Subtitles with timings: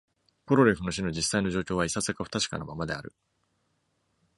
[0.47, 3.13] コロレフの死の実際の状況は、いささか不確かなままである。